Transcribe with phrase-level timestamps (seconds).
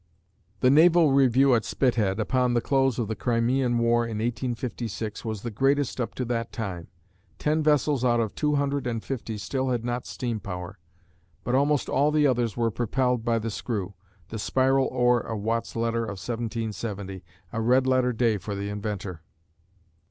[0.61, 5.43] The naval review at Spithead, upon the close of the Crimean war in 1856, was
[5.43, 6.87] the greatest up to that time.
[7.37, 10.79] Ten vessels out of two hundred and fifty still had not steam power,
[11.43, 13.93] but almost all the others were propelled by the screw
[14.29, 17.23] the spiral oar of Watt's letter of 1770
[17.53, 19.21] a red letter day for the inventor.